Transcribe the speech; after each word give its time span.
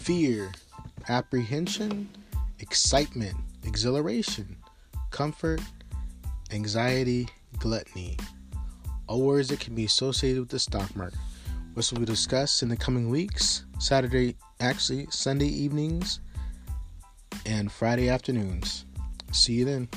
fear, 0.00 0.50
apprehension, 1.10 2.08
excitement, 2.58 3.36
exhilaration, 3.64 4.56
comfort, 5.10 5.60
anxiety, 6.52 7.28
gluttony. 7.58 8.16
All 9.06 9.20
words 9.20 9.48
that 9.48 9.60
can 9.60 9.74
be 9.74 9.84
associated 9.84 10.40
with 10.40 10.48
the 10.48 10.58
stock 10.58 10.96
market, 10.96 11.18
which 11.74 11.92
will 11.92 12.00
be 12.00 12.06
discussed 12.06 12.62
in 12.62 12.70
the 12.70 12.76
coming 12.76 13.10
weeks, 13.10 13.64
Saturday, 13.78 14.36
actually, 14.60 15.06
Sunday 15.10 15.48
evenings, 15.48 16.20
and 17.44 17.70
Friday 17.70 18.08
afternoons. 18.08 18.86
See 19.32 19.52
you 19.52 19.66
then. 19.66 19.88